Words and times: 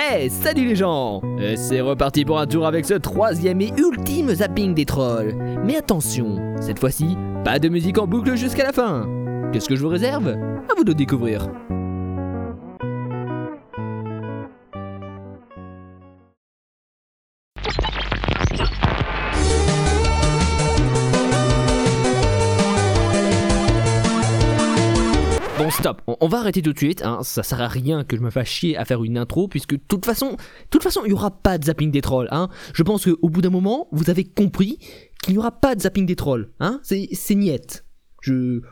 Hey, 0.00 0.30
salut 0.30 0.64
les 0.64 0.76
gens 0.76 1.20
Et 1.40 1.56
C'est 1.56 1.80
reparti 1.80 2.24
pour 2.24 2.38
un 2.38 2.46
tour 2.46 2.68
avec 2.68 2.84
ce 2.84 2.94
troisième 2.94 3.60
et 3.60 3.72
ultime 3.76 4.32
zapping 4.32 4.72
des 4.72 4.84
trolls. 4.84 5.34
Mais 5.64 5.74
attention, 5.74 6.36
cette 6.60 6.78
fois-ci, 6.78 7.16
pas 7.44 7.58
de 7.58 7.68
musique 7.68 7.98
en 7.98 8.06
boucle 8.06 8.36
jusqu'à 8.36 8.62
la 8.62 8.72
fin. 8.72 9.08
Qu'est-ce 9.52 9.68
que 9.68 9.74
je 9.74 9.82
vous 9.82 9.88
réserve? 9.88 10.28
À 10.28 10.74
vous 10.76 10.84
de 10.84 10.92
découvrir. 10.92 11.48
Stop, 25.70 26.02
on, 26.06 26.28
va 26.28 26.38
arrêter 26.38 26.62
tout 26.62 26.72
de 26.72 26.78
suite, 26.78 27.02
hein. 27.04 27.20
ça 27.22 27.42
sert 27.42 27.60
à 27.60 27.68
rien 27.68 28.02
que 28.02 28.16
je 28.16 28.22
me 28.22 28.30
fasse 28.30 28.48
chier 28.48 28.76
à 28.76 28.84
faire 28.84 29.04
une 29.04 29.18
intro 29.18 29.48
puisque 29.48 29.74
de 29.74 29.80
toute 29.86 30.04
façon, 30.06 30.36
toute 30.70 30.82
façon 30.82 31.02
il 31.04 31.10
y 31.10 31.12
aura 31.12 31.30
pas 31.30 31.58
de 31.58 31.64
zapping 31.64 31.90
des 31.90 32.00
trolls, 32.00 32.28
hein. 32.30 32.48
Je 32.74 32.82
pense 32.82 33.04
qu'au 33.04 33.28
bout 33.28 33.42
d'un 33.42 33.50
moment, 33.50 33.88
vous 33.92 34.10
avez 34.10 34.24
compris 34.24 34.78
qu'il 35.22 35.34
n'y 35.34 35.38
aura 35.38 35.52
pas 35.52 35.74
de 35.74 35.82
zapping 35.82 36.06
des 36.06 36.16
trolls, 36.16 36.50
hein. 36.60 36.80
C'est 36.82 37.34
niette. 37.34 37.84
Je 38.22 38.62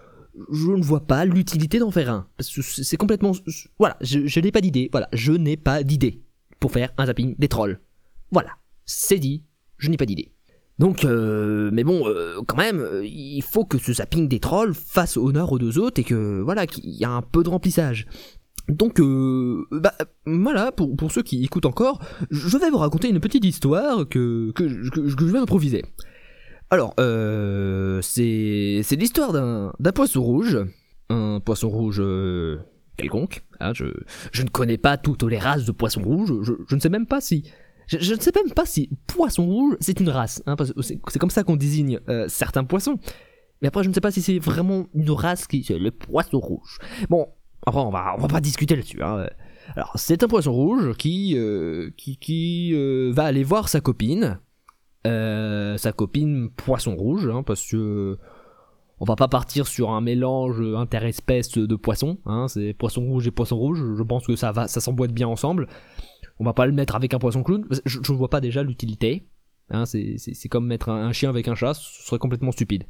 je 0.53 0.71
ne 0.71 0.83
vois 0.83 1.07
pas 1.07 1.25
l'utilité 1.25 1.79
d'en 1.79 1.91
faire 1.91 2.11
un 2.11 2.29
c'est 2.41 2.99
complètement 2.99 3.33
voilà, 3.79 3.97
je, 4.03 4.27
je 4.27 4.41
n'ai 4.41 4.53
pas 4.53 4.61
d'idée, 4.61 4.89
voilà, 4.93 5.09
je 5.13 5.33
n'ai 5.33 5.57
pas 5.57 5.83
d'idée 5.83 6.23
pour 6.61 6.73
faire 6.73 6.93
un 6.99 7.07
zapping 7.07 7.35
des 7.39 7.49
trolls. 7.49 7.81
Voilà, 8.33 8.51
c'est 8.85 9.19
dit, 9.19 9.45
je 9.79 9.91
n'ai 9.91 9.97
pas 9.97 10.07
d'idée. 10.07 10.33
Donc, 10.79 11.05
euh, 11.05 11.71
mais 11.73 11.85
bon, 11.85 12.07
euh, 12.07 12.41
quand 12.47 12.59
même, 12.59 12.81
euh, 12.81 13.05
il 13.05 13.43
faut 13.43 13.65
que 13.65 13.79
ce 13.79 13.95
zapping 13.95 14.29
des 14.29 14.41
trolls 14.41 14.75
fasse 14.75 15.17
honneur 15.17 15.51
aux 15.53 15.59
deux 15.59 15.79
autres 15.79 16.01
et 16.01 16.05
que, 16.05 16.41
voilà, 16.43 16.67
qu'il 16.67 16.91
y 16.91 17.05
a 17.05 17.11
un 17.11 17.23
peu 17.23 17.43
de 17.43 17.49
remplissage. 17.49 18.07
Donc, 18.69 19.01
euh, 19.01 19.65
bah, 19.71 19.95
voilà, 20.27 20.73
pour, 20.73 20.95
pour 20.97 21.13
ceux 21.13 21.23
qui 21.23 21.43
écoutent 21.45 21.67
encore, 21.67 22.01
je 22.31 22.59
vais 22.59 22.69
vous 22.69 22.79
raconter 22.79 23.09
une 23.09 23.21
petite 23.21 23.45
histoire 23.45 24.07
que, 24.09 24.51
que, 24.55 24.65
que, 24.91 25.09
je- 25.09 25.25
vais 25.25 25.39
improviser. 25.39 25.85
Alors, 26.69 26.93
euh, 26.99 28.01
c'est, 28.03 28.81
c'est 28.83 28.97
l'histoire 28.97 29.33
d'un, 29.33 29.93
poisson 29.93 30.21
rouge, 30.21 30.59
un 31.09 31.41
poisson 31.41 31.69
rouge 31.69 32.01
euh, 32.01 32.59
quelconque. 32.97 33.45
hein, 33.61 33.73
je, 33.73 33.85
je 34.33 34.43
ne 34.43 34.49
connais 34.49 34.79
pas 34.79 34.97
toutes 34.99 35.23
les 35.23 35.39
races 35.39 35.65
de 35.65 35.73
poissons 35.73 36.03
rouges, 36.03 36.33
je 36.43 36.75
ne 36.75 36.81
sais 36.81 36.89
même 36.91 37.07
pas 37.07 37.21
si 37.21 37.45
je, 37.87 38.15
ne 38.15 38.21
sais 38.21 38.33
même 38.35 38.53
pas 38.53 38.67
si 38.67 38.91
poisson 39.07 39.47
rouge 39.47 39.77
c'est 39.81 40.01
une 40.01 40.09
race, 40.09 40.43
hein, 40.47 40.57
c'est 40.81 41.19
comme 41.19 41.31
ça 41.31 41.45
qu'on 41.45 41.57
désigne 41.57 42.01
euh, 42.09 42.27
certains 42.29 42.65
poissons. 42.65 42.99
Mais 43.63 43.69
après, 43.69 43.83
je 43.83 43.89
ne 43.89 43.95
sais 43.95 44.03
pas 44.03 44.11
si 44.11 44.21
c'est 44.21 44.39
vraiment 44.39 44.87
une 44.93 45.11
race 45.11 45.47
qui 45.47 45.65
c'est 45.65 45.79
le 45.79 45.91
poisson 45.91 46.39
rouge. 46.39 46.79
Bon, 47.09 47.29
après, 47.67 47.81
on 47.81 47.91
va, 47.91 48.15
on 48.17 48.21
va 48.21 48.29
pas 48.29 48.41
discuter 48.41 48.77
là-dessus. 48.77 49.03
Hein. 49.03 49.27
Alors, 49.75 49.93
c'est 49.97 50.23
un 50.23 50.29
poisson 50.29 50.53
rouge 50.53 50.95
qui, 50.97 51.35
euh, 51.37 51.91
qui, 51.97 52.17
qui 52.17 52.73
euh, 52.75 53.13
va 53.13 53.25
aller 53.25 53.43
voir 53.43 53.69
sa 53.69 53.81
copine, 53.81 54.39
euh, 55.07 55.77
sa 55.77 55.93
copine 55.93 56.51
poisson 56.51 56.95
rouge, 56.95 57.27
hein, 57.27 57.43
parce 57.43 57.67
que 57.67 58.19
on 58.99 59.05
va 59.05 59.17
pas 59.17 59.29
partir 59.29 59.67
sur 59.67 59.91
un 59.91 60.01
mélange 60.01 60.61
interespèce 60.75 61.51
de 61.51 61.77
poissons. 61.77 62.19
Hein, 62.25 62.49
c'est 62.49 62.73
poisson 62.73 63.03
rouge 63.03 63.27
et 63.27 63.31
poisson 63.31 63.57
rouge. 63.57 63.83
Je 63.97 64.03
pense 64.03 64.27
que 64.27 64.37
ça 64.37 64.53
va, 64.53 64.69
ça 64.69 64.81
s'emboîte 64.81 65.13
bien 65.13 65.29
ensemble. 65.29 65.69
On 66.39 66.45
va 66.45 66.53
pas 66.53 66.67
le 66.67 66.73
mettre 66.73 66.95
avec 66.95 67.15
un 67.15 67.19
poisson 67.19 67.43
clown. 67.43 67.67
Je, 67.85 67.99
ne 67.99 68.17
vois 68.17 68.31
pas 68.31 68.41
déjà 68.41 68.63
l'utilité. 68.63 69.27
Hein, 69.71 69.85
c'est, 69.87 70.49
comme 70.49 70.67
mettre 70.67 70.91
un, 70.91 71.13
chien 71.13 71.29
avec 71.31 71.49
un 71.49 71.55
chat, 71.55 71.75
ce 71.75 72.07
serait 72.07 72.19
complètement 72.19 72.53
stupide. 72.53 72.85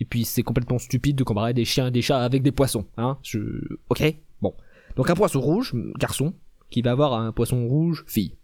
Et 0.00 0.04
puis 0.04 0.24
c'est 0.24 0.42
complètement 0.42 0.78
stupide 0.78 1.16
de 1.16 1.24
comparer 1.24 1.54
des 1.54 1.64
chiens 1.64 1.88
et 1.88 1.90
des 1.90 2.02
chats 2.02 2.22
avec 2.24 2.42
des 2.42 2.52
poissons. 2.52 2.86
Hein, 2.96 3.18
je... 3.22 3.38
Ok 3.90 4.02
Bon. 4.40 4.54
Donc 4.96 5.10
un 5.10 5.14
poisson 5.14 5.40
rouge, 5.40 5.74
garçon, 5.98 6.34
qui 6.70 6.82
va 6.82 6.92
avoir 6.92 7.14
un 7.14 7.32
poisson 7.32 7.66
rouge, 7.66 8.04
fille. 8.06 8.36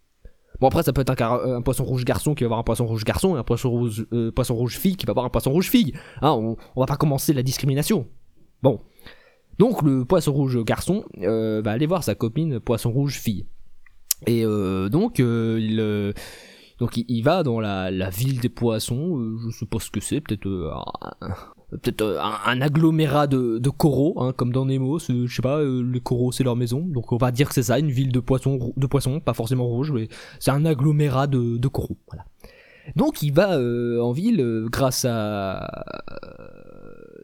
Bon 0.61 0.69
après 0.69 0.83
ça 0.83 0.93
peut 0.93 1.01
être 1.01 1.11
un, 1.11 1.17
car- 1.17 1.45
un 1.45 1.63
poisson 1.63 1.85
rouge 1.85 2.05
garçon 2.05 2.35
qui 2.35 2.45
va 2.45 2.47
avoir 2.47 2.61
un 2.61 2.65
poisson 2.65 2.87
rouge 2.87 3.05
garçon 3.05 3.35
et 3.35 3.39
un 3.39 3.45
poisson 3.45 3.71
rouge, 3.71 4.07
euh, 4.13 4.31
poisson 4.31 4.55
rouge 4.55 4.79
fille 4.79 4.97
qui 4.97 5.05
va 5.05 5.11
avoir 5.11 5.27
un 5.27 5.31
poisson 5.31 5.51
rouge 5.51 5.69
fille. 5.69 5.95
Hein, 6.23 6.31
on, 6.31 6.57
on 6.77 6.81
va 6.81 6.87
pas 6.87 6.97
commencer 6.97 7.33
la 7.33 7.43
discrimination. 7.43 8.07
Bon. 8.63 8.81
Donc 9.59 9.83
le 9.83 10.05
poisson 10.05 10.33
rouge 10.33 10.63
garçon 10.65 11.05
euh, 11.23 11.61
va 11.63 11.73
aller 11.73 11.87
voir 11.87 12.05
sa 12.05 12.15
copine 12.15 12.61
poisson 12.61 12.91
rouge 12.91 13.19
fille. 13.19 13.47
Et 14.27 14.45
euh, 14.45 14.89
donc 14.89 15.21
euh, 15.21 15.59
il 15.61 15.81
euh, 15.81 16.13
donc 16.79 16.97
il, 16.97 17.05
il 17.09 17.23
va 17.23 17.43
dans 17.43 17.61
la, 17.61 17.91
la 17.91 18.11
ville 18.11 18.41
des 18.41 18.49
poissons, 18.49 19.19
euh, 19.19 19.37
je 19.51 19.59
sais 19.59 19.67
pas 19.67 19.79
ce 19.79 19.91
que 19.91 20.01
c'est, 20.01 20.21
peut-être 20.21 20.47
euh, 20.47 20.71
un, 21.21 21.29
peut-être 21.71 22.03
un, 22.03 22.51
un 22.51 22.61
agglomérat 22.61 23.27
de, 23.27 23.59
de 23.59 23.69
coraux, 23.71 24.15
hein, 24.23 24.33
comme 24.33 24.53
dans 24.53 24.65
Nemo, 24.65 24.99
je 24.99 25.27
sais 25.27 25.43
pas, 25.43 25.63
les 25.63 26.01
coraux 26.01 26.33
c'est 26.33 26.43
leur 26.43 26.57
maison, 26.57 26.81
donc 26.81 27.13
on 27.13 27.17
va 27.17 27.31
dire 27.33 27.49
que 27.49 27.55
c'est 27.55 27.65
ça, 27.65 27.79
une 27.79 27.91
ville 27.91 28.13
de 28.13 28.21
poissons, 28.21 28.73
de 28.77 28.87
poissons, 28.87 29.21
pas 29.21 29.35
forcément 29.35 29.67
rouge, 29.67 29.93
mais 29.93 30.09
c'est 30.41 30.51
un 30.51 30.65
agglomérat 30.65 31.27
de, 31.27 31.59
de 31.59 31.69
coraux, 31.69 31.99
voilà. 32.09 32.25
Donc 32.97 33.23
il 33.23 33.33
va 33.33 33.59
en 33.59 34.13
ville 34.13 34.67
grâce 34.71 35.07
à... 35.09 35.85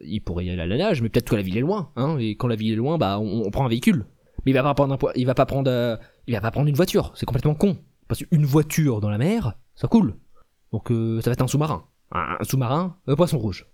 il 0.03 0.21
pourrait 0.21 0.45
y 0.45 0.49
aller 0.49 0.61
à 0.61 0.65
la 0.65 0.77
nage, 0.77 1.01
mais 1.01 1.09
peut-être 1.09 1.29
que 1.29 1.35
la 1.35 1.41
ville 1.41 1.57
est 1.57 1.61
loin, 1.61 1.89
hein, 1.95 2.17
et 2.19 2.35
quand 2.35 2.47
la 2.47 2.55
ville 2.55 2.73
est 2.73 2.77
loin, 2.77 2.97
bah 2.97 3.19
on, 3.19 3.43
on 3.45 3.51
prend 3.51 3.65
un 3.65 3.69
véhicule. 3.69 4.05
Mais 4.43 4.51
il 4.51 4.55
va 4.55 4.63
pas 4.63 4.73
prendre 4.73 4.95
un, 4.95 5.11
il 5.15 5.25
va 5.27 5.35
pas 5.35 5.45
prendre, 5.45 5.99
il 6.27 6.33
va 6.33 6.41
pas 6.41 6.51
prendre 6.51 6.67
une 6.67 6.75
voiture, 6.75 7.11
c'est 7.15 7.25
complètement 7.25 7.55
con. 7.55 7.77
Parce 8.07 8.23
qu'une 8.23 8.45
voiture 8.45 8.99
dans 8.99 9.09
la 9.09 9.17
mer, 9.17 9.53
ça 9.75 9.87
coule. 9.87 10.15
Donc 10.71 10.91
euh, 10.91 11.21
ça 11.21 11.29
va 11.29 11.33
être 11.33 11.41
un 11.41 11.47
sous-marin. 11.47 11.85
Un, 12.11 12.43
sous-marin, 12.43 12.97
un 13.07 13.15
poisson 13.15 13.37
rouge. 13.37 13.67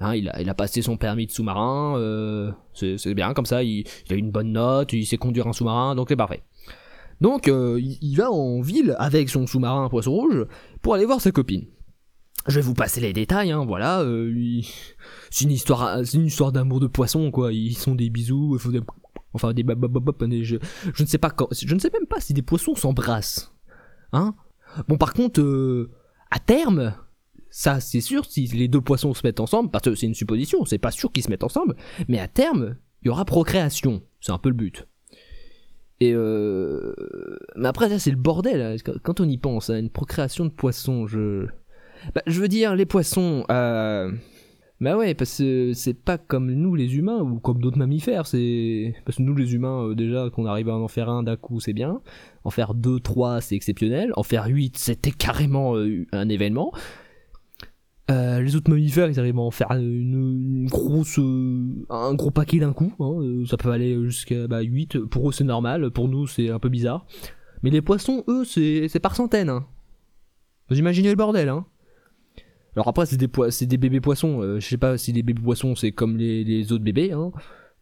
Hein, 0.00 0.14
il, 0.14 0.28
a, 0.30 0.40
il 0.40 0.48
a 0.48 0.54
passé 0.54 0.82
son 0.82 0.96
permis 0.96 1.26
de 1.26 1.30
sous-marin, 1.30 1.96
euh, 1.98 2.50
c'est 2.74 3.14
bien 3.14 3.34
comme 3.34 3.46
ça, 3.46 3.62
il, 3.62 3.84
il 4.06 4.12
a 4.12 4.16
une 4.16 4.30
bonne 4.30 4.52
note, 4.52 4.92
il 4.92 5.06
sait 5.06 5.18
conduire 5.18 5.46
un 5.46 5.52
sous-marin, 5.52 5.94
donc 5.94 6.08
c'est 6.08 6.16
parfait. 6.16 6.42
Donc 7.20 7.46
euh, 7.46 7.80
il, 7.80 8.16
va 8.16 8.32
en 8.32 8.60
ville 8.62 8.96
avec 8.98 9.28
son 9.28 9.46
sous-marin 9.46 9.88
poisson 9.88 10.10
rouge 10.10 10.46
pour 10.80 10.94
aller 10.94 11.04
voir 11.04 11.20
sa 11.20 11.30
copine. 11.30 11.66
Je 12.48 12.56
vais 12.56 12.62
vous 12.62 12.74
passer 12.74 13.00
les 13.00 13.12
détails, 13.12 13.52
hein, 13.52 13.64
voilà. 13.64 14.00
euh, 14.00 14.60
c'est 15.30 15.44
une 15.44 15.52
histoire, 15.52 16.04
c'est 16.04 16.16
une 16.16 16.26
histoire 16.26 16.50
d'amour 16.50 16.80
de 16.80 16.88
poisson, 16.88 17.30
quoi. 17.30 17.52
Ils 17.52 17.76
sont 17.76 17.94
des 17.94 18.10
bisous, 18.10 18.56
il 18.56 18.58
faut 18.58 18.72
des, 18.72 18.80
enfin 19.34 19.52
des 19.52 19.64
je, 19.64 20.56
je 20.94 21.02
ne 21.02 21.08
sais 21.08 21.18
pas 21.18 21.30
quand, 21.30 21.48
je 21.52 21.74
ne 21.74 21.80
sais 21.80 21.90
même 21.92 22.06
pas 22.06 22.20
si 22.20 22.34
des 22.34 22.42
poissons 22.42 22.74
s'embrassent, 22.74 23.52
hein. 24.12 24.34
Bon, 24.88 24.96
par 24.96 25.12
contre, 25.12 25.40
euh, 25.40 25.90
à 26.30 26.38
terme, 26.38 26.94
ça 27.50 27.80
c'est 27.80 28.00
sûr, 28.00 28.24
si 28.24 28.46
les 28.46 28.68
deux 28.68 28.80
poissons 28.80 29.12
se 29.12 29.26
mettent 29.26 29.40
ensemble, 29.40 29.70
parce 29.70 29.84
que 29.84 29.94
c'est 29.94 30.06
une 30.06 30.14
supposition, 30.14 30.64
c'est 30.64 30.78
pas 30.78 30.90
sûr 30.90 31.12
qu'ils 31.12 31.22
se 31.24 31.30
mettent 31.30 31.44
ensemble, 31.44 31.76
mais 32.08 32.18
à 32.18 32.28
terme, 32.28 32.76
il 33.02 33.08
y 33.08 33.10
aura 33.10 33.24
procréation, 33.24 34.02
c'est 34.20 34.32
un 34.32 34.38
peu 34.38 34.48
le 34.48 34.54
but. 34.54 34.86
Et 36.00 36.14
euh... 36.14 36.94
Mais 37.54 37.68
après, 37.68 37.88
ça 37.88 37.98
c'est 37.98 38.10
le 38.10 38.16
bordel, 38.16 38.60
hein. 38.60 38.76
Quand- 39.02 39.20
on 39.20 39.28
y 39.28 39.38
pense, 39.38 39.70
à 39.70 39.78
une 39.78 39.90
procréation 39.90 40.44
de 40.44 40.50
poissons, 40.50 41.06
je... 41.06 41.46
Bah, 42.14 42.22
je 42.26 42.40
veux 42.40 42.48
dire, 42.48 42.74
les 42.74 42.86
poissons, 42.86 43.44
euh... 43.50 44.10
Bah 44.82 44.96
ouais, 44.96 45.14
parce 45.14 45.38
que 45.38 45.72
c'est 45.74 45.94
pas 45.94 46.18
comme 46.18 46.50
nous 46.50 46.74
les 46.74 46.96
humains, 46.96 47.20
ou 47.20 47.38
comme 47.38 47.60
d'autres 47.60 47.78
mammifères, 47.78 48.26
c'est... 48.26 48.96
Parce 49.04 49.18
que 49.18 49.22
nous 49.22 49.36
les 49.36 49.54
humains, 49.54 49.90
euh, 49.90 49.94
déjà, 49.94 50.28
qu'on 50.28 50.44
arrive 50.44 50.68
à 50.70 50.74
en 50.74 50.88
faire 50.88 51.08
un 51.08 51.22
d'un 51.22 51.36
coup, 51.36 51.60
c'est 51.60 51.72
bien. 51.72 52.00
En 52.42 52.50
faire 52.50 52.74
deux, 52.74 52.98
trois, 52.98 53.40
c'est 53.40 53.54
exceptionnel. 53.54 54.12
En 54.16 54.24
faire 54.24 54.46
huit, 54.46 54.76
c'était 54.76 55.12
carrément 55.12 55.76
euh, 55.76 56.04
un 56.10 56.28
événement. 56.28 56.72
Euh, 58.10 58.42
les 58.42 58.56
autres 58.56 58.72
mammifères, 58.72 59.08
ils 59.08 59.20
arrivent 59.20 59.38
à 59.38 59.42
en 59.42 59.52
faire 59.52 59.70
une, 59.70 60.66
grosse, 60.66 61.20
un 61.88 62.14
gros 62.14 62.32
paquet 62.32 62.58
d'un 62.58 62.72
coup. 62.72 62.92
hein, 62.98 63.44
ça 63.48 63.56
peut 63.56 63.70
aller 63.70 63.94
jusqu'à 64.06 64.48
bah, 64.48 64.62
8. 64.62 64.98
Pour 64.98 65.28
eux, 65.28 65.32
c'est 65.32 65.44
normal. 65.44 65.92
Pour 65.92 66.08
nous, 66.08 66.26
c'est 66.26 66.50
un 66.50 66.58
peu 66.58 66.70
bizarre. 66.70 67.06
Mais 67.62 67.70
les 67.70 67.82
poissons, 67.82 68.24
eux, 68.26 68.44
c'est 68.44 68.88
c'est 68.88 68.98
par 68.98 69.14
centaines. 69.14 69.48
Hein. 69.48 69.64
Vous 70.70 70.80
imaginez 70.80 71.10
le 71.10 71.16
bordel, 71.16 71.50
hein 71.50 71.66
Alors 72.74 72.88
après, 72.88 73.06
c'est 73.06 73.16
des, 73.16 73.28
c'est 73.50 73.66
des 73.66 73.76
bébés 73.76 74.00
poissons. 74.00 74.40
euh, 74.40 74.60
je 74.60 74.66
sais 74.66 74.78
pas 74.78 74.96
si 74.96 75.12
les 75.12 75.22
bébés 75.22 75.42
poissons, 75.42 75.74
c'est 75.74 75.92
comme 75.92 76.16
les, 76.16 76.72
autres 76.72 76.84
bébés. 76.84 77.12
Hein. 77.12 77.32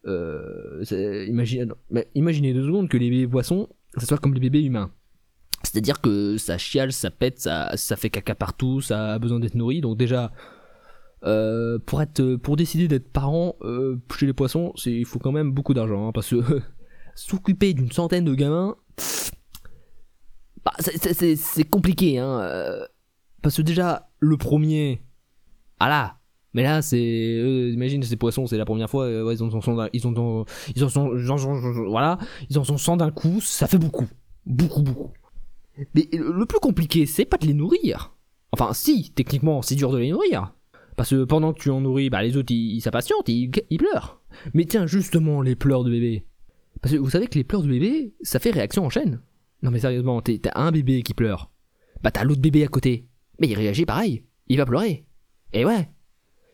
Euh, 0.05 0.83
imagine, 1.27 1.73
mais 1.89 2.09
imaginez 2.15 2.53
deux 2.53 2.65
secondes 2.65 2.89
que 2.89 2.97
les 2.97 3.09
bébés 3.09 3.27
poissons, 3.27 3.69
ça 3.95 4.05
soit 4.05 4.17
comme 4.17 4.33
les 4.33 4.39
bébés 4.39 4.63
humains. 4.63 4.91
C'est-à-dire 5.63 6.01
que 6.01 6.37
ça 6.37 6.57
chiale, 6.57 6.91
ça 6.91 7.11
pète, 7.11 7.39
ça, 7.39 7.95
fait 7.95 8.09
caca 8.09 8.35
partout, 8.35 8.81
ça 8.81 9.13
a 9.13 9.19
besoin 9.19 9.39
d'être 9.39 9.55
nourri. 9.55 9.79
Donc 9.79 9.97
déjà, 9.97 10.31
euh, 11.23 11.77
pour 11.85 12.01
être, 12.01 12.35
pour 12.37 12.57
décider 12.57 12.87
d'être 12.87 13.11
parent 13.11 13.55
euh, 13.61 13.97
chez 14.17 14.25
les 14.25 14.33
poissons, 14.33 14.73
il 14.85 15.05
faut 15.05 15.19
quand 15.19 15.31
même 15.31 15.51
beaucoup 15.51 15.73
d'argent, 15.73 16.07
hein, 16.07 16.11
parce 16.11 16.31
que 16.31 16.41
s'occuper 17.15 17.73
d'une 17.73 17.91
centaine 17.91 18.25
de 18.25 18.33
gamins, 18.33 18.75
bah, 20.65 20.73
c'est- 20.79 21.69
compliqué, 21.69 22.17
hein. 22.17 22.87
parce 23.41 23.57
que 23.57 23.61
déjà, 23.61 24.10
le 24.21 24.37
premier, 24.37 25.01
ah 25.79 25.89
là, 25.89 26.19
mais 26.53 26.63
là, 26.63 26.81
c'est, 26.81 26.97
euh, 26.97 27.71
imagine 27.71 28.03
ces 28.03 28.15
poissons, 28.15 28.47
c'est 28.47 28.57
la 28.57 28.65
première 28.65 28.89
fois, 28.89 29.05
euh, 29.05 29.33
ils 29.33 29.43
en 29.43 29.49
sont, 29.49 29.89
ils 29.93 30.07
ont, 30.07 30.45
ils 30.75 30.83
en 30.83 30.89
sont, 30.89 31.85
voilà, 31.89 32.17
ils 32.49 32.57
en 32.57 32.63
sont 32.63 32.77
100 32.77 32.97
d'un 32.97 33.11
coup, 33.11 33.41
ça 33.41 33.67
fait 33.67 33.77
beaucoup, 33.77 34.07
beaucoup, 34.45 34.81
beaucoup. 34.81 35.11
Mais 35.95 36.07
le 36.13 36.45
plus 36.45 36.59
compliqué, 36.59 37.05
c'est 37.05 37.25
pas 37.25 37.37
de 37.37 37.47
les 37.47 37.53
nourrir. 37.53 38.15
Enfin, 38.51 38.73
si, 38.73 39.11
techniquement, 39.11 39.61
c'est 39.61 39.75
dur 39.75 39.91
de 39.91 39.97
les 39.97 40.11
nourrir. 40.11 40.53
Parce 40.97 41.09
que 41.09 41.23
pendant 41.23 41.53
que 41.53 41.59
tu 41.59 41.69
en 41.69 41.81
nourris, 41.81 42.09
bah, 42.09 42.21
les 42.21 42.35
autres, 42.35 42.51
ils 42.51 42.81
s'impatientent, 42.81 43.29
ils, 43.29 43.49
pleurent. 43.49 44.21
Mais 44.53 44.65
tiens, 44.65 44.85
justement, 44.85 45.41
les 45.41 45.55
pleurs 45.55 45.83
de 45.83 45.89
bébé. 45.89 46.25
Parce 46.81 46.93
que 46.93 46.99
vous 46.99 47.09
savez 47.09 47.27
que 47.27 47.37
les 47.37 47.43
pleurs 47.43 47.63
de 47.63 47.69
bébé, 47.69 48.13
ça 48.21 48.39
fait 48.39 48.51
réaction 48.51 48.85
en 48.85 48.89
chaîne. 48.89 49.21
Non 49.63 49.69
mais 49.69 49.79
sérieusement, 49.79 50.21
t'as 50.21 50.51
un 50.55 50.71
bébé 50.71 51.03
qui 51.03 51.13
pleure. 51.13 51.51
Bah 52.01 52.09
t'as 52.09 52.23
l'autre 52.23 52.41
bébé 52.41 52.63
à 52.63 52.67
côté. 52.67 53.07
Mais 53.41 53.47
il 53.47 53.55
réagit 53.55 53.85
pareil. 53.85 54.23
Il 54.47 54.57
va 54.57 54.65
pleurer. 54.65 55.05
Et 55.51 55.65
ouais. 55.65 55.89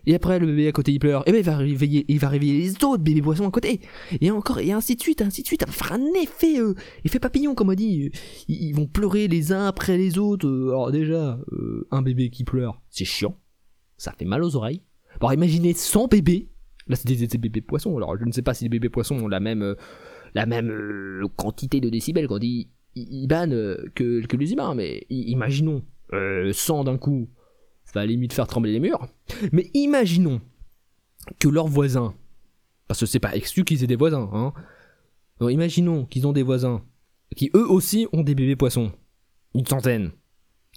Et 0.07 0.15
après 0.15 0.39
le 0.39 0.47
bébé 0.47 0.69
à 0.69 0.71
côté 0.71 0.93
il 0.93 0.99
pleure. 0.99 1.27
Et 1.27 1.31
ben 1.31 1.37
il 1.37 1.43
va 1.43 1.57
réveiller, 1.57 2.05
il 2.07 2.17
va 2.17 2.29
réveiller 2.29 2.59
les 2.59 2.71
autres 2.85 3.03
bébés 3.03 3.21
poissons 3.21 3.47
à 3.47 3.51
côté. 3.51 3.81
Et 4.21 4.31
encore, 4.31 4.59
et 4.59 4.71
ainsi 4.71 4.95
de 4.95 5.01
suite, 5.01 5.21
ainsi 5.21 5.41
de 5.41 5.47
suite. 5.47 5.59
Ça 5.61 5.65
va 5.65 5.73
faire 5.73 5.91
un 5.91 6.13
effet, 6.21 6.59
euh, 6.59 6.73
effet 7.03 7.19
papillon 7.19 7.55
comme 7.55 7.69
on 7.69 7.73
dit. 7.73 8.09
Ils, 8.47 8.69
ils 8.69 8.73
vont 8.73 8.87
pleurer 8.87 9.27
les 9.27 9.51
uns 9.51 9.67
après 9.67 9.97
les 9.97 10.17
autres. 10.17 10.47
Euh, 10.47 10.69
Alors 10.69 10.91
déjà, 10.91 11.37
euh, 11.51 11.85
un 11.91 12.01
bébé 12.01 12.29
qui 12.29 12.45
pleure, 12.45 12.81
c'est 12.89 13.05
chiant. 13.05 13.37
Ça 13.97 14.13
fait 14.17 14.25
mal 14.25 14.43
aux 14.43 14.55
oreilles. 14.55 14.81
Alors 15.19 15.33
imaginez 15.33 15.73
100 15.73 16.07
bébés. 16.07 16.49
Là 16.87 16.95
c'est 16.95 17.07
des, 17.07 17.37
bébés 17.37 17.61
poissons. 17.61 17.95
Alors 17.97 18.17
je 18.17 18.25
ne 18.25 18.31
sais 18.31 18.41
pas 18.41 18.53
si 18.53 18.63
les 18.63 18.69
bébés 18.69 18.89
poissons 18.89 19.15
ont 19.15 19.27
la 19.27 19.39
même, 19.39 19.61
euh, 19.61 19.75
euh, 20.37 21.27
quantité 21.35 21.81
de 21.81 21.89
décibels 21.89 22.27
quand 22.27 22.39
ils, 22.41 22.69
ils, 22.95 23.23
ils 23.23 23.33
euh, 23.33 23.77
que, 23.95 24.25
que 24.25 24.37
les 24.37 24.53
humains. 24.53 24.75
Mais 24.75 25.05
imaginons 25.09 25.83
euh, 26.13 26.51
100 26.53 26.85
d'un 26.85 26.97
coup. 26.97 27.29
Ça 27.85 27.91
va 27.95 28.01
à 28.01 28.05
la 28.05 28.11
limite 28.11 28.33
faire 28.33 28.47
trembler 28.47 28.71
les 28.73 28.79
murs. 28.79 29.07
Mais 29.51 29.69
imaginons 29.73 30.41
que 31.39 31.47
leurs 31.47 31.67
voisins, 31.67 32.13
parce 32.87 32.99
que 32.99 33.05
c'est 33.05 33.19
pas 33.19 33.35
exclu 33.35 33.63
qu'ils 33.63 33.83
aient 33.83 33.87
des 33.87 33.95
voisins, 33.95 34.29
hein. 34.33 34.53
Imaginons 35.49 36.05
qu'ils 36.05 36.25
ont 36.25 36.33
des 36.33 36.43
voisins 36.43 36.83
qui 37.35 37.51
eux 37.55 37.69
aussi 37.69 38.07
ont 38.13 38.23
des 38.23 38.33
bébés 38.35 38.55
poissons, 38.55 38.91
une 39.53 39.65
centaine. 39.67 40.11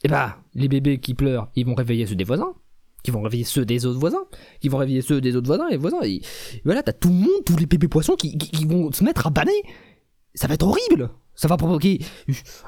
Et 0.05 0.09
bah, 0.09 0.39
les 0.55 0.69
bébés 0.69 0.99
qui 0.99 1.15
pleurent, 1.15 1.51
ils 1.57 1.65
vont 1.65 1.75
réveiller 1.75 2.07
ceux 2.07 2.15
des 2.17 2.25
voisins, 2.25 2.55
qui 3.03 3.11
vont 3.11 3.23
réveiller 3.23 3.45
ceux 3.45 3.65
des 3.65 3.87
autres 3.87 3.99
voisins, 3.99 4.25
qui 4.61 4.69
vont 4.69 4.77
réveiller 4.79 5.01
ceux 5.03 5.21
des 5.21 5.35
autres 5.37 5.47
voisins 5.47 5.69
et 5.69 5.77
voisins. 5.79 6.01
Voilà, 6.65 6.83
t'as 6.83 6.93
tout 6.93 7.09
le 7.09 7.15
monde, 7.15 7.45
tous 7.47 7.57
les 7.57 7.67
bébés 7.67 7.89
poissons 7.89 8.17
qui, 8.17 8.37
qui- 8.37 8.51
qui 8.51 8.65
vont 8.67 8.93
se 8.93 9.03
mettre 9.05 9.27
à 9.27 9.31
banner. 9.31 9.63
Ça 10.35 10.47
va 10.47 10.55
être 10.55 10.63
horrible. 10.67 11.11
Ça 11.35 11.49
va 11.49 11.57
provoquer 11.57 12.01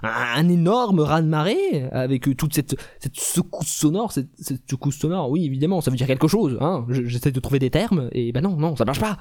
un, 0.03 0.49
énorme 0.49 1.01
raz-de-marée 1.01 1.91
avec 1.93 2.37
toute 2.37 2.55
cette, 2.55 2.75
secousse 3.13 3.69
sonore, 3.69 4.13
cette, 4.13 4.31
secousse 4.69 4.97
sonore. 4.97 5.31
Oui, 5.31 5.45
évidemment, 5.45 5.81
ça 5.81 5.91
veut 5.91 5.97
dire 5.97 6.07
quelque 6.07 6.29
chose. 6.29 6.57
Hein. 6.61 6.87
Je- 6.89 7.05
J'essaie 7.05 7.33
de 7.33 7.41
trouver 7.41 7.59
des 7.59 7.71
termes 7.71 8.09
et 8.13 8.33
ben 8.33 8.41
non, 8.41 8.57
non, 8.57 8.75
ça 8.75 8.85
marche 8.85 9.01
pas. 9.01 9.19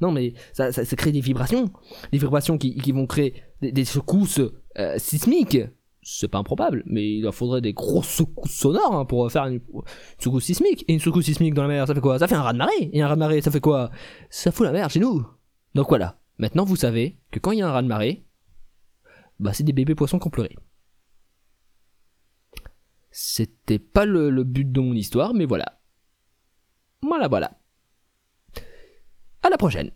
Non, 0.00 0.10
mais 0.10 0.34
ça, 0.52 0.70
crée 0.96 1.12
des 1.12 1.20
vibrations, 1.20 1.70
des 2.10 2.18
vibrations 2.18 2.58
qui, 2.58 2.92
vont 2.92 3.06
créer 3.06 3.34
des, 3.60 3.84
secousses 3.84 4.40
euh, 4.78 4.98
sismiques. 4.98 5.58
C'est 6.02 6.26
pas 6.26 6.38
improbable, 6.38 6.82
mais 6.86 7.18
il 7.18 7.28
faudrait 7.32 7.60
des 7.60 7.72
grosses 7.72 8.08
secousses 8.08 8.50
sonores 8.50 8.94
hein, 8.94 9.04
pour 9.04 9.30
faire 9.30 9.46
une, 9.46 9.54
une 9.54 9.82
secousse 10.18 10.44
sismique. 10.44 10.84
Et 10.88 10.94
une 10.94 11.00
secousse 11.00 11.26
sismique 11.26 11.54
dans 11.54 11.62
la 11.62 11.68
mer, 11.68 11.86
ça 11.86 11.94
fait 11.94 12.00
quoi? 12.00 12.18
Ça 12.18 12.26
fait 12.26 12.34
un 12.34 12.42
raz-de-marée. 12.42 12.90
Et 12.92 13.02
un 13.02 13.06
raz-de-marée, 13.06 13.40
ça 13.40 13.52
fait 13.52 13.60
quoi? 13.60 13.90
Ça 14.28 14.50
fout 14.50 14.66
la 14.66 14.72
mer 14.72 14.90
chez 14.90 14.98
nous. 14.98 15.24
Donc 15.76 15.88
voilà. 15.88 16.21
Maintenant, 16.38 16.64
vous 16.64 16.76
savez 16.76 17.18
que 17.30 17.38
quand 17.38 17.52
il 17.52 17.58
y 17.58 17.62
a 17.62 17.68
un 17.68 17.72
raz-de-marée, 17.72 18.26
bah 19.38 19.52
c'est 19.52 19.64
des 19.64 19.72
bébés 19.72 19.94
poissons 19.94 20.18
qui 20.18 20.26
ont 20.26 20.30
pleuré. 20.30 20.56
C'était 23.10 23.78
pas 23.78 24.06
le, 24.06 24.30
le 24.30 24.44
but 24.44 24.70
de 24.70 24.80
mon 24.80 24.94
histoire, 24.94 25.34
mais 25.34 25.44
voilà. 25.44 25.80
Voilà, 27.02 27.28
voilà. 27.28 27.58
À 29.42 29.50
la 29.50 29.58
prochaine. 29.58 29.90